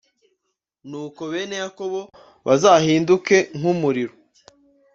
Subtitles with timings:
[0.89, 1.99] nuko bene yakobo
[2.45, 4.13] bazahinduke nk’umuriro,